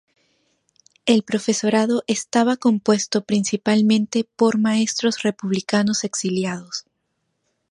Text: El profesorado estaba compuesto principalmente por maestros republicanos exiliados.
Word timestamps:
El 1.05 1.21
profesorado 1.21 2.03
estaba 2.07 2.57
compuesto 2.57 3.23
principalmente 3.23 4.27
por 4.35 4.57
maestros 4.57 5.21
republicanos 5.21 6.03
exiliados. 6.03 6.85